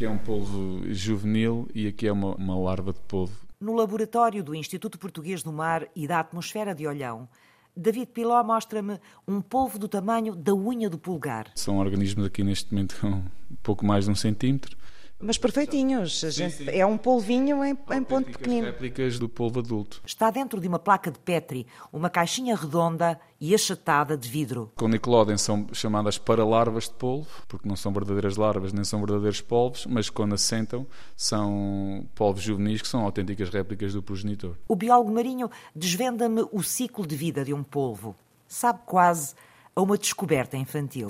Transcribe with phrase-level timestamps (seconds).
[0.00, 3.34] aqui é um polvo juvenil e aqui é uma, uma larva de polvo.
[3.60, 7.28] No laboratório do Instituto Português do Mar e da Atmosfera de Olhão,
[7.76, 11.52] David Piló mostra-me um polvo do tamanho da unha do pulgar.
[11.54, 13.22] São organismos aqui neste momento com
[13.62, 14.74] pouco mais de um centímetro
[15.20, 16.20] mas perfeitinhos.
[16.20, 16.70] Sim, gente, sim.
[16.70, 18.66] É um polvinho em, em ponto pequenino.
[18.66, 20.00] réplicas do polvo adulto.
[20.04, 24.72] Está dentro de uma placa de Petri, uma caixinha redonda e achatada de vidro.
[24.76, 29.40] Com Nickelodeon são chamadas paralarvas de polvo, porque não são verdadeiras larvas nem são verdadeiros
[29.40, 34.56] polvos, mas quando assentam são polvos juvenis que são autênticas réplicas do progenitor.
[34.66, 38.16] O biólogo marinho desvenda-me o ciclo de vida de um polvo.
[38.48, 39.34] Sabe quase
[39.74, 41.08] a uma descoberta infantil.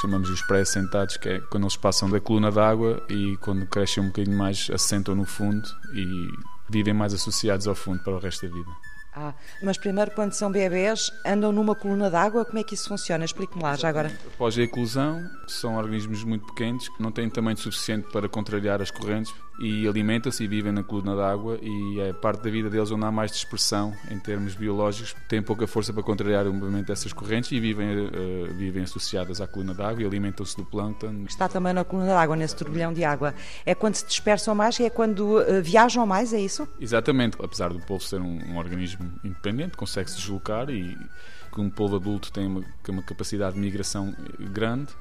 [0.00, 4.06] Chamamos os pré-assentados, que é quando eles passam da coluna d'água e quando crescem um
[4.08, 6.28] bocadinho mais assentam no fundo e
[6.68, 8.70] vivem mais associados ao fundo para o resto da vida.
[9.14, 13.24] Ah, mas primeiro, quando são bebés, andam numa coluna d'água, como é que isso funciona?
[13.24, 14.12] Explique-me lá, já agora.
[14.34, 18.92] Após a eclosão, são organismos muito pequenos que não têm tamanho suficiente para contrariar as
[18.92, 23.04] correntes e alimentam-se e vivem na coluna d'água e é parte da vida deles onde
[23.04, 27.50] há mais dispersão em termos biológicos, têm pouca força para contrariar o movimento dessas correntes
[27.50, 31.24] e vivem, uh, vivem associadas à coluna d'água e alimentam-se do plâncton.
[31.28, 33.34] Está também na coluna d'água, nesse turbilhão de água.
[33.66, 36.68] É quando se dispersam mais e é quando uh, viajam mais, é isso?
[36.80, 40.96] Exatamente, apesar do polvo ser um, um organismo independente, consegue se deslocar e
[41.56, 44.92] um polvo adulto tem uma, uma capacidade de migração grande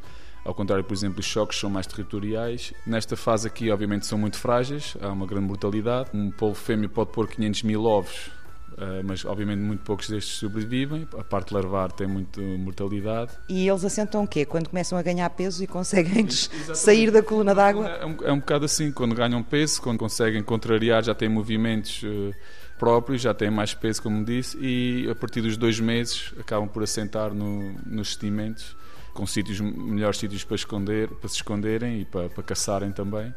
[0.46, 2.74] ao contrário, por exemplo, os choques são mais territoriais.
[2.86, 6.10] Nesta fase aqui, obviamente, são muito frágeis, há uma grande mortalidade.
[6.14, 8.32] Um polvo fêmeo pode pôr 500 mil ovos,
[8.78, 11.08] eh, mas obviamente muito poucos destes sobrevivem.
[11.18, 13.32] A parte larvar tem muita mortalidade.
[13.50, 14.46] E eles assentam o quê?
[14.46, 16.28] Quando começam a ganhar peso e conseguem
[16.74, 17.88] sair da coluna d'água?
[17.88, 22.02] É um, é um bocado assim, quando ganham peso, quando conseguem contrariar, já têm movimentos
[22.06, 22.34] eh,
[22.78, 26.84] próprios, já têm mais peso, como disse, e a partir dos dois meses acabam por
[26.84, 28.76] assentar no, nos sedimentos
[29.18, 33.34] com sítios, melhores sítios para, esconder, para se esconderem e para, para caçarem também,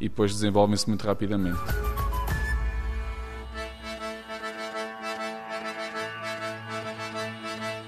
[0.00, 1.58] e depois desenvolvem-se muito rapidamente.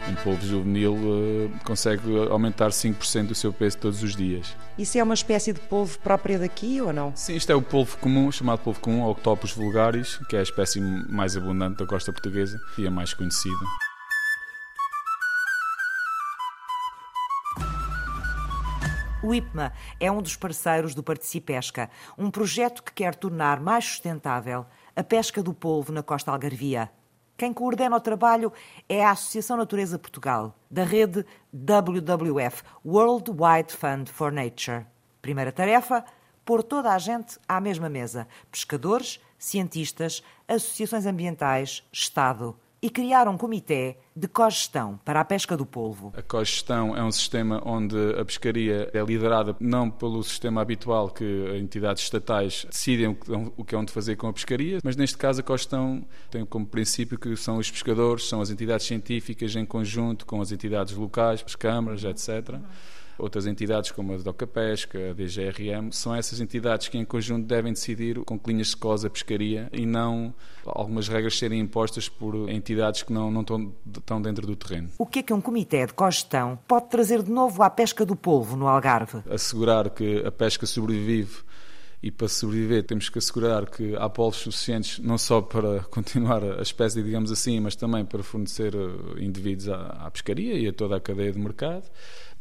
[0.06, 4.54] Um polvo juvenil uh, consegue aumentar 5% do seu peso todos os dias.
[4.76, 7.16] Isso é uma espécie de polvo própria daqui ou não?
[7.16, 10.78] Sim, isto é o polvo comum, chamado polvo comum, Octopus vulgaris, que é a espécie
[10.78, 13.89] mais abundante da costa portuguesa e a mais conhecida.
[19.22, 24.64] O IPMA é um dos parceiros do Participesca, um projeto que quer tornar mais sustentável
[24.97, 26.91] a pesca do polvo na costa algarvia.
[27.36, 28.50] Quem coordena o trabalho
[28.88, 34.86] é a Associação Natureza Portugal, da rede WWF, World Wide Fund for Nature.
[35.20, 36.03] Primeira tarefa:
[36.42, 43.36] pôr toda a gente à mesma mesa: pescadores, cientistas, associações ambientais, Estado e criar um
[43.36, 46.12] comitê de cogestão para a pesca do polvo.
[46.16, 51.24] A cogestão é um sistema onde a pescaria é liderada não pelo sistema habitual que
[51.58, 53.16] entidades estatais decidem
[53.56, 56.66] o que é onde fazer com a pescaria, mas neste caso a cogestão tem como
[56.66, 61.42] princípio que são os pescadores, são as entidades científicas em conjunto com as entidades locais,
[61.44, 62.60] as câmaras, etc
[63.20, 67.72] outras entidades como a Doca Pesca, a DGRM, são essas entidades que em conjunto devem
[67.72, 72.48] decidir com que linhas se cosa a pescaria e não algumas regras serem impostas por
[72.50, 74.91] entidades que não, não estão, estão dentro do terreno.
[74.98, 78.16] O que é que um comitê de cogestão pode trazer de novo à pesca do
[78.16, 79.22] polvo no Algarve?
[79.30, 81.42] Assegurar que a pesca sobrevive
[82.03, 86.62] e para sobreviver temos que assegurar que há polos suficientes não só para continuar a
[86.62, 90.97] espécie, digamos assim, mas também para fornecer eh, indivíduos à, à pescaria e a toda
[90.97, 91.84] a cadeia de mercado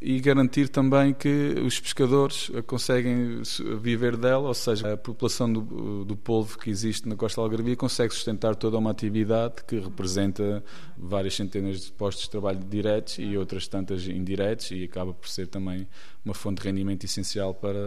[0.02, 3.42] e garantir também que os pescadores conseguem
[3.82, 8.14] viver dela, ou seja, a população do, do polvo que existe na costa algarvia consegue
[8.14, 10.64] sustentar toda uma atividade que representa
[10.98, 15.48] várias centenas de postos de trabalho diretos e outras tantas indiretos e acaba por ser
[15.48, 15.86] também
[16.24, 17.80] uma fonte de rendimento essencial para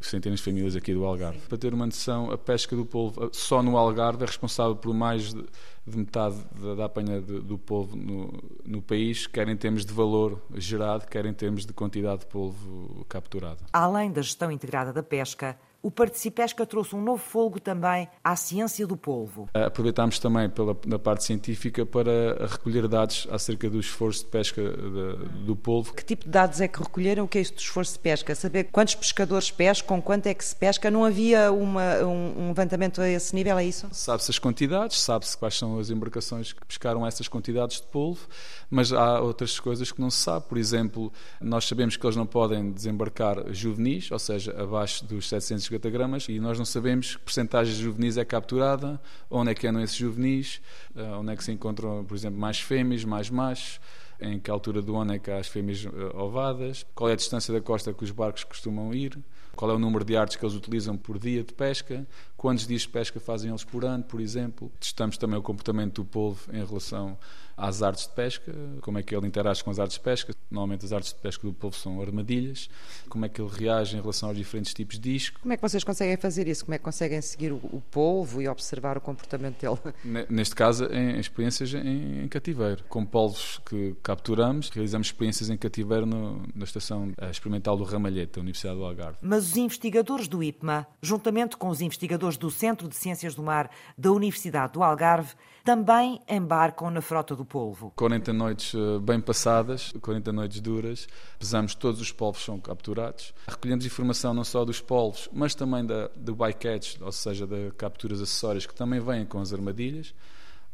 [0.00, 1.40] centenas de famílias aqui do Algarve.
[1.48, 5.34] Para ter uma noção, a pesca do polvo só no Algarve é responsável por mais
[5.34, 5.44] de,
[5.86, 9.92] de metade da, da apanha de, do polvo no, no, país, quer em termos de
[9.92, 13.64] valor gerado, quer em termos de quantidade de polvo capturado.
[13.72, 18.86] Além da gestão integrada da pesca, o Participesca trouxe um novo folgo também à ciência
[18.86, 19.50] do polvo.
[19.52, 25.44] Aproveitámos também pela na parte científica para recolher dados acerca do esforço de pesca de,
[25.44, 25.92] do polvo.
[25.92, 27.24] Que tipo de dados é que recolheram?
[27.24, 28.34] O que é isso do esforço de pesca?
[28.34, 30.90] Saber quantos pescadores pescam, quanto é que se pesca?
[30.90, 33.86] Não havia uma, um, um levantamento a esse nível, é isso?
[33.92, 38.26] Sabe-se as quantidades, sabe-se quais são as embarcações que pescaram essas quantidades de polvo,
[38.70, 40.46] mas há outras coisas que não se sabe.
[40.48, 45.73] Por exemplo, nós sabemos que eles não podem desembarcar juvenis, ou seja, abaixo dos 700
[45.78, 49.00] gramas e nós não sabemos que porcentagem de juvenis é capturada,
[49.30, 50.60] onde é que andam esses juvenis,
[50.96, 53.80] eh, onde é que se encontram, por exemplo, mais fêmeas, mais machos.
[54.20, 57.16] Em que altura do ano é que há as fêmeas eh, ovadas, qual é a
[57.16, 59.18] distância da costa que os barcos costumam ir,
[59.54, 62.06] qual é o número de artes que eles utilizam por dia de pesca,
[62.36, 64.70] quantos dias de pesca fazem eles por ano, por exemplo.
[64.78, 67.16] Testamos também o comportamento do polvo em relação
[67.56, 70.34] às artes de pesca, como é que ele interage com as artes de pesca.
[70.50, 72.68] Normalmente as artes de pesca do polvo são armadilhas,
[73.08, 75.40] como é que ele reage em relação aos diferentes tipos de disco.
[75.40, 76.64] Como é que vocês conseguem fazer isso?
[76.64, 80.26] Como é que conseguem seguir o, o polvo e observar o comportamento dele?
[80.28, 82.84] Neste caso, em experiências em, em cativeiro.
[82.88, 88.40] Com polvos que capturamos, realizamos experiências em cativeiro no, na estação experimental do Ramalhete, da
[88.42, 89.16] Universidade do Algarve.
[89.22, 93.70] Mas os investigadores do IPMA, juntamente com os investigadores do Centro de Ciências do Mar
[93.96, 95.34] da Universidade do Algarve,
[95.64, 97.90] também embarcam na frota do polvo.
[97.96, 101.08] 40 noites eh, bem passadas, 40 noites duras,
[101.38, 103.32] pesamos todos os polvos são capturados.
[103.48, 108.20] Recolhemos informação não só dos polvos, mas também da, do bycatch, ou seja, de capturas
[108.20, 110.14] acessórias que também vêm com as armadilhas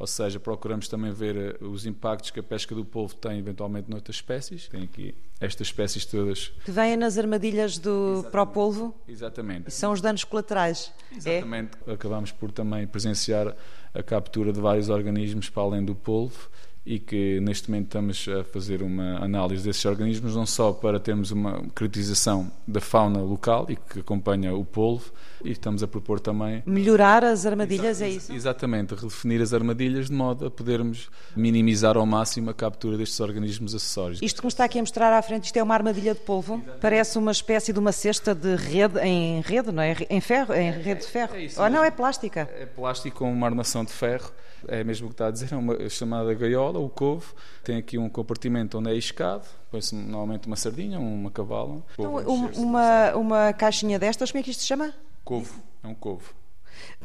[0.01, 3.91] ou seja, procuramos também ver eh, os impactos que a pesca do polvo tem eventualmente
[3.91, 4.67] noutras espécies.
[4.67, 6.49] Tem aqui estas espécies todas.
[6.65, 8.95] Que vêm nas armadilhas do para o polvo?
[9.07, 9.69] Exatamente.
[9.69, 10.91] E são os danos colaterais.
[11.13, 11.17] É?
[11.17, 11.73] Exatamente.
[11.87, 11.93] É?
[11.93, 13.55] Acabamos por também presenciar
[13.93, 16.49] a captura de vários organismos para além do polvo
[16.85, 21.31] e que neste momento estamos a fazer uma análise desses organismos, não só para termos
[21.31, 25.13] uma caracterização da fauna local e que acompanha o polvo,
[25.45, 26.63] e estamos a propor também.
[26.67, 28.33] Melhorar as armadilhas, é isso?
[28.33, 33.75] Exatamente, redefinir as armadilhas de modo a podermos minimizar ao máximo a captura destes organismos
[33.75, 34.21] acessórios.
[34.23, 36.55] Isto que me está aqui a mostrar à frente, isto é uma armadilha de polvo?
[36.55, 36.81] Exatamente.
[36.81, 39.97] Parece uma espécie de uma cesta de rede, em rede, não é?
[40.09, 41.35] Em ferro, em rede de ferro.
[41.35, 42.49] É, é Ou não, é plástica?
[42.59, 44.31] É plástico com uma armação de ferro
[44.69, 47.27] é mesmo o que está a dizer, é uma chamada gaiola, o couve,
[47.65, 51.83] tem aqui um compartimento onde é iscado, põe-se normalmente uma sardinha, uma cavala.
[51.93, 52.17] Então,
[52.57, 54.95] uma, uma caixinha destas, como é que isto se chama?
[55.25, 55.53] Couve,
[55.83, 56.27] é um couve.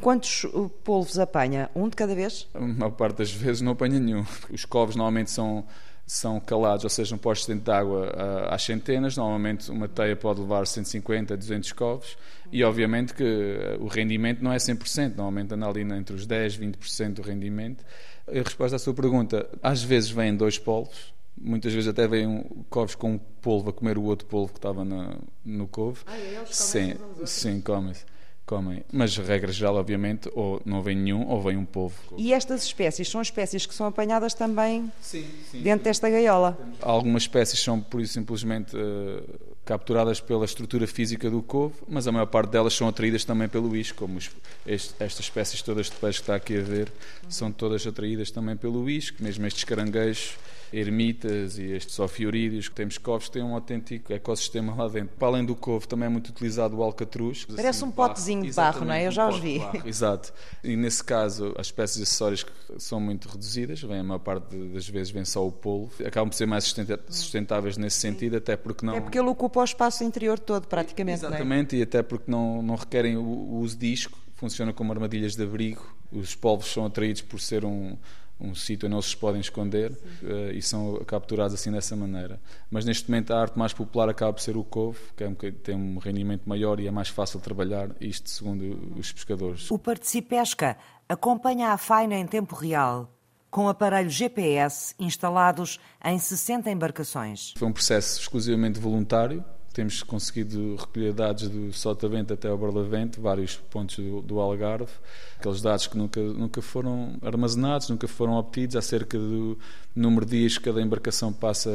[0.00, 1.70] Quantos uh, polvos apanha?
[1.74, 2.48] Um de cada vez?
[2.54, 4.24] A maior parte das vezes não apanha nenhum.
[4.50, 5.64] Os covos normalmente são
[6.06, 9.16] são calados, ou seja, postos dentro de água uh, às centenas.
[9.16, 12.16] Normalmente uma teia pode levar 150 200 covos
[12.52, 16.58] e obviamente que uh, o rendimento não é 100%, normalmente anda ali entre os 10
[16.58, 17.84] 20% do rendimento.
[18.28, 22.94] A resposta à sua pergunta, às vezes vêm dois polvos, muitas vezes até vêm covos
[22.94, 26.00] com um polvo a comer o outro polvo que estava no, no couve.
[26.06, 26.94] Ah, eles sim,
[27.24, 28.04] sim, comem-se
[28.46, 28.84] comem.
[28.92, 31.94] Mas, regra geral, obviamente, ou não vem nenhum ou vem um povo.
[32.16, 35.84] E estas espécies são espécies que são apanhadas também sim, sim, dentro sim.
[35.90, 36.56] desta gaiola?
[36.80, 42.12] Algumas espécies são, por isso, simplesmente uh, capturadas pela estrutura física do couve, mas a
[42.12, 44.30] maior parte delas são atraídas também pelo isco, como os,
[44.64, 46.90] este, estas espécies todas de peixe que está aqui a ver,
[47.28, 50.36] são todas atraídas também pelo isco, mesmo estes caranguejos
[50.72, 55.16] ermitas e estes ofiorídeos, temos covos que têm um autêntico ecossistema lá dentro.
[55.16, 57.44] Para além do couve, também é muito utilizado o alcatruz.
[57.44, 59.06] Parece assim, um potezinho de barro, não é?
[59.06, 59.58] Eu já os vi.
[59.58, 60.32] Barro, exato.
[60.62, 62.46] E nesse caso, as espécies acessórias
[62.78, 65.92] são muito reduzidas, vem a maior parte das vezes vem só o polvo.
[66.04, 66.74] Acabam por ser mais
[67.08, 68.94] sustentáveis nesse sentido, até porque não...
[68.94, 71.78] É porque ele ocupa o espaço interior todo, praticamente, Exatamente, é?
[71.80, 75.94] e até porque não, não requerem o uso de disco, funciona como armadilhas de abrigo.
[76.12, 77.96] Os polvos são atraídos por ser um
[78.40, 82.40] um sítio onde eles se podem esconder uh, e são capturados assim dessa maneira.
[82.70, 85.34] Mas neste momento a arte mais popular acaba por ser o couve, que, é um,
[85.34, 89.70] tem um rendimento maior e é mais fácil trabalhar, isto segundo os pescadores.
[89.70, 90.76] O Participesca
[91.08, 93.10] acompanha a faina em tempo real,
[93.50, 97.54] com aparelhos GPS instalados em 60 embarcações.
[97.56, 99.44] Foi um processo exclusivamente voluntário,
[99.76, 104.90] temos conseguido recolher dados do Sotavento até ao Barlavento, vários pontos do, do, Algarve,
[105.38, 109.58] aqueles dados que nunca, nunca foram armazenados, nunca foram obtidos, acerca do
[109.94, 111.70] número de dias que cada embarcação passa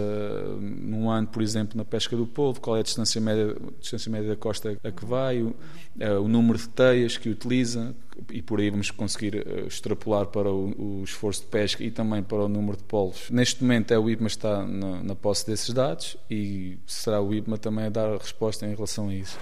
[0.60, 4.30] num ano, por exemplo, na pesca do polvo, qual é a distância média, distância média
[4.30, 5.56] da costa a que vai, o,
[6.00, 7.96] é, o número de teias que utiliza,
[8.32, 12.22] e por aí vamos conseguir eh, extrapolar para o, o, esforço de pesca e também
[12.22, 13.30] para o número de polvos.
[13.30, 17.58] Neste momento é o IBMA está na, na posse desses dados e será o IBMA
[17.58, 19.38] também a dar a resposta em relação a isso.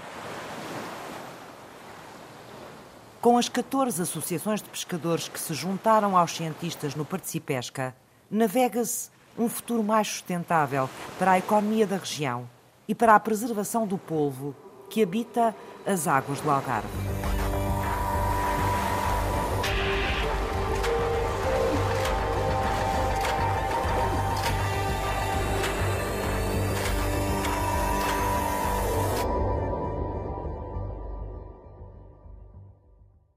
[3.20, 7.94] Com as 14 associações de pescadores que se juntaram aos cientistas no Participesca,
[8.30, 12.48] navega-se um futuro mais sustentável para a economia da região
[12.88, 14.56] e para a preservação do polvo
[14.88, 15.54] que habita
[15.86, 17.19] as águas do Algarve.